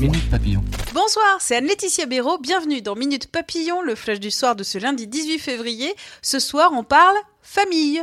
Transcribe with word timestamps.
Minute 0.00 0.30
Papillon. 0.30 0.62
Bonsoir, 0.94 1.38
c'est 1.40 1.56
Anne-Laetitia 1.56 2.06
Béraud. 2.06 2.38
Bienvenue 2.38 2.80
dans 2.82 2.94
Minute 2.94 3.32
Papillon, 3.32 3.82
le 3.82 3.96
flash 3.96 4.20
du 4.20 4.30
soir 4.30 4.54
de 4.54 4.62
ce 4.62 4.78
lundi 4.78 5.08
18 5.08 5.40
février. 5.40 5.92
Ce 6.22 6.38
soir, 6.38 6.70
on 6.72 6.84
parle 6.84 7.16
famille. 7.42 8.00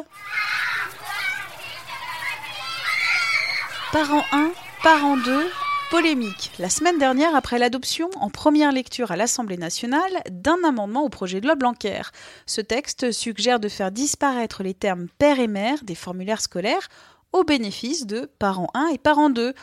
Parent 3.93 4.25
1, 4.33 4.51
parent 4.83 5.15
2, 5.15 5.47
polémique. 5.89 6.51
La 6.59 6.69
semaine 6.69 6.99
dernière, 6.99 7.33
après 7.33 7.59
l'adoption 7.59 8.09
en 8.19 8.29
première 8.29 8.73
lecture 8.73 9.11
à 9.11 9.15
l'Assemblée 9.15 9.55
nationale 9.55 10.21
d'un 10.29 10.61
amendement 10.67 11.05
au 11.05 11.09
projet 11.09 11.39
de 11.39 11.45
loi 11.45 11.55
Blanquer. 11.55 12.01
Ce 12.45 12.59
texte 12.59 13.13
suggère 13.13 13.61
de 13.61 13.69
faire 13.69 13.91
disparaître 13.91 14.63
les 14.63 14.73
termes 14.73 15.07
père 15.17 15.39
et 15.39 15.47
mère 15.47 15.77
des 15.83 15.95
formulaires 15.95 16.41
scolaires 16.41 16.89
au 17.31 17.45
bénéfice 17.45 18.05
de 18.05 18.29
parents 18.37 18.69
1 18.73 18.87
et 18.87 18.97
parents 18.97 19.29
2. 19.29 19.53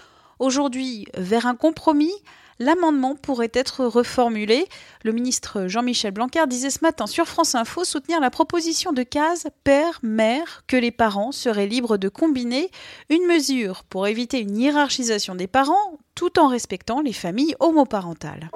Aujourd'hui, 0.42 1.06
vers 1.16 1.46
un 1.46 1.54
compromis, 1.54 2.10
l'amendement 2.58 3.14
pourrait 3.14 3.52
être 3.54 3.84
reformulé. 3.84 4.66
Le 5.04 5.12
ministre 5.12 5.68
Jean-Michel 5.68 6.10
Blanquer 6.10 6.48
disait 6.48 6.70
ce 6.70 6.80
matin 6.82 7.06
sur 7.06 7.28
France 7.28 7.54
Info 7.54 7.84
soutenir 7.84 8.18
la 8.18 8.28
proposition 8.28 8.92
de 8.92 9.04
case 9.04 9.46
père-mère 9.62 10.64
que 10.66 10.76
les 10.76 10.90
parents 10.90 11.30
seraient 11.30 11.68
libres 11.68 11.96
de 11.96 12.08
combiner, 12.08 12.72
une 13.08 13.24
mesure 13.28 13.84
pour 13.84 14.08
éviter 14.08 14.40
une 14.40 14.58
hiérarchisation 14.58 15.36
des 15.36 15.46
parents 15.46 16.00
tout 16.16 16.40
en 16.40 16.48
respectant 16.48 17.02
les 17.02 17.12
familles 17.12 17.54
homoparentales. 17.60 18.50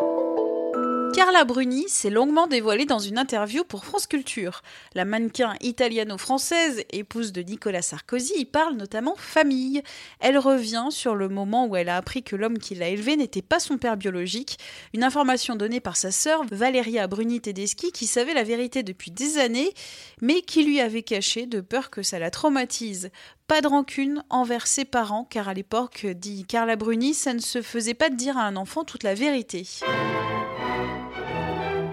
Carla 1.17 1.47
Bruni 1.47 1.89
s'est 1.89 2.11
longuement 2.11 2.47
dévoilée 2.47 2.85
dans 2.85 2.99
une 2.99 3.17
interview 3.17 3.65
pour 3.65 3.87
France 3.87 4.07
Culture. 4.07 4.61
La 4.95 5.07
mannequin 5.07 5.55
italiano-française, 5.63 6.85
épouse 6.91 7.33
de 7.33 7.41
Nicolas 7.41 7.81
Sarkozy, 7.81 8.35
y 8.37 8.45
parle 8.45 8.75
notamment 8.75 9.15
famille. 9.17 9.83
Elle 10.21 10.37
revient 10.37 10.89
sur 10.91 11.15
le 11.15 11.31
moment 11.31 11.69
où 11.69 11.75
elle 11.75 11.89
a 11.89 11.97
appris 11.97 12.23
que 12.23 12.37
l'homme 12.37 12.59
qui 12.59 12.75
l'a 12.75 12.91
élevée 12.91 13.17
n'était 13.17 13.41
pas 13.41 13.61
son 13.61 13.79
père 13.79 13.97
biologique, 13.97 14.59
une 14.93 15.05
information 15.05 15.57
donnée 15.57 15.81
par 15.81 15.97
sa 15.97 16.11
sœur 16.11 16.43
Valeria 16.51 17.07
Bruni 17.07 17.41
Tedeschi 17.41 17.93
qui 17.93 18.07
savait 18.07 18.35
la 18.35 18.45
vérité 18.45 18.83
depuis 18.83 19.11
des 19.11 19.39
années, 19.39 19.73
mais 20.21 20.43
qui 20.43 20.65
lui 20.65 20.83
avait 20.83 21.03
caché 21.03 21.47
de 21.47 21.63
peur 21.63 21.89
que 21.89 22.03
ça 22.03 22.19
la 22.19 22.31
traumatise. 22.31 23.09
Pas 23.47 23.63
de 23.63 23.69
rancune 23.69 24.23
envers 24.29 24.67
ses 24.67 24.85
parents, 24.85 25.25
car 25.25 25.49
à 25.49 25.55
l'époque, 25.55 26.05
dit 26.05 26.45
Carla 26.45 26.77
Bruni, 26.77 27.15
ça 27.15 27.33
ne 27.33 27.39
se 27.39 27.63
faisait 27.63 27.95
pas 27.95 28.11
de 28.11 28.17
dire 28.17 28.37
à 28.37 28.43
un 28.43 28.57
enfant 28.57 28.85
toute 28.85 29.03
la 29.03 29.15
vérité. 29.15 29.67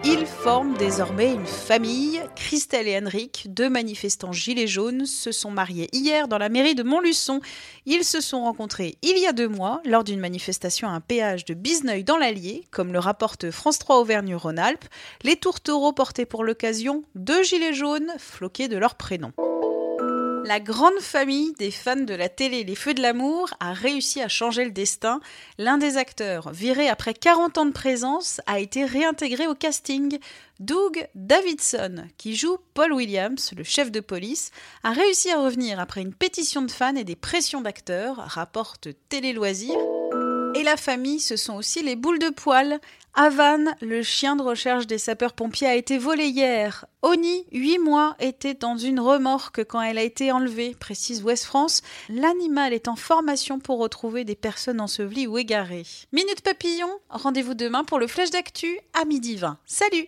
Ils 0.05 0.25
forment 0.25 0.75
désormais 0.77 1.33
une 1.33 1.45
famille. 1.45 2.21
Christelle 2.35 2.89
et 2.89 2.97
Henrik, 2.97 3.47
deux 3.49 3.69
manifestants 3.69 4.33
gilets 4.33 4.67
jaunes, 4.67 5.05
se 5.05 5.31
sont 5.31 5.49
mariés 5.49 5.87
hier 5.93 6.27
dans 6.27 6.37
la 6.37 6.49
mairie 6.49 6.75
de 6.75 6.83
Montluçon. 6.83 7.39
Ils 7.85 8.03
se 8.03 8.19
sont 8.19 8.43
rencontrés 8.43 8.97
il 9.01 9.17
y 9.17 9.25
a 9.25 9.31
deux 9.31 9.47
mois 9.47 9.81
lors 9.85 10.03
d'une 10.03 10.19
manifestation 10.19 10.89
à 10.89 10.91
un 10.91 10.99
péage 10.99 11.45
de 11.45 11.53
Bizneuil 11.53 12.03
dans 12.03 12.17
l'Allier, 12.17 12.65
comme 12.69 12.91
le 12.91 12.99
rapporte 12.99 13.49
France 13.49 13.79
3 13.79 13.99
Auvergne-Rhône-Alpes. 13.99 14.85
Les 15.23 15.37
tourtereaux 15.37 15.93
portaient 15.93 16.25
pour 16.25 16.43
l'occasion 16.43 17.03
deux 17.15 17.43
gilets 17.43 17.73
jaunes 17.73 18.11
floqués 18.17 18.67
de 18.67 18.77
leur 18.77 18.95
prénom. 18.95 19.31
La 20.45 20.59
grande 20.59 20.99
famille 20.99 21.53
des 21.53 21.71
fans 21.71 21.95
de 21.95 22.13
la 22.13 22.27
télé 22.27 22.65
Les 22.65 22.75
Feux 22.75 22.93
de 22.93 23.01
l'amour 23.01 23.49
a 23.61 23.71
réussi 23.71 24.21
à 24.21 24.27
changer 24.27 24.65
le 24.65 24.71
destin. 24.71 25.21
L'un 25.57 25.77
des 25.77 25.95
acteurs, 25.95 26.51
viré 26.51 26.89
après 26.89 27.13
40 27.13 27.57
ans 27.57 27.65
de 27.65 27.71
présence, 27.71 28.41
a 28.45 28.59
été 28.59 28.83
réintégré 28.83 29.47
au 29.47 29.55
casting. 29.55 30.19
Doug 30.59 31.07
Davidson, 31.15 32.07
qui 32.17 32.35
joue 32.35 32.57
Paul 32.73 32.91
Williams, 32.91 33.51
le 33.55 33.63
chef 33.63 33.89
de 33.89 34.01
police, 34.01 34.51
a 34.83 34.91
réussi 34.91 35.31
à 35.31 35.39
revenir 35.39 35.79
après 35.79 36.01
une 36.01 36.13
pétition 36.13 36.61
de 36.61 36.71
fans 36.71 36.95
et 36.95 37.05
des 37.05 37.15
pressions 37.15 37.61
d'acteurs, 37.61 38.17
rapporte 38.17 38.89
Télé 39.07 39.31
Loisirs. 39.31 39.92
Et 40.55 40.63
la 40.63 40.77
famille, 40.77 41.19
ce 41.19 41.35
sont 41.35 41.55
aussi 41.55 41.81
les 41.81 41.95
boules 41.95 42.19
de 42.19 42.29
poil. 42.29 42.79
Havane, 43.15 43.75
le 43.81 44.01
chien 44.03 44.35
de 44.35 44.43
recherche 44.43 44.87
des 44.87 44.97
sapeurs-pompiers, 44.97 45.67
a 45.67 45.75
été 45.75 45.97
volé 45.97 46.25
hier. 46.25 46.85
Oni, 47.01 47.45
8 47.51 47.79
mois, 47.79 48.15
était 48.19 48.53
dans 48.53 48.77
une 48.77 48.99
remorque 48.99 49.63
quand 49.63 49.81
elle 49.81 49.97
a 49.97 50.03
été 50.03 50.31
enlevée, 50.31 50.75
précise 50.79 51.23
Ouest 51.23 51.45
France. 51.45 51.81
L'animal 52.09 52.73
est 52.73 52.87
en 52.87 52.95
formation 52.95 53.59
pour 53.59 53.79
retrouver 53.79 54.25
des 54.25 54.35
personnes 54.35 54.81
ensevelies 54.81 55.27
ou 55.27 55.37
égarées. 55.37 55.85
Minute 56.11 56.41
Papillon, 56.41 56.89
rendez-vous 57.09 57.55
demain 57.55 57.83
pour 57.83 57.99
le 57.99 58.07
Flèche 58.07 58.31
d'Actu 58.31 58.79
à 58.93 59.05
midi 59.05 59.35
20. 59.35 59.57
Salut 59.65 60.07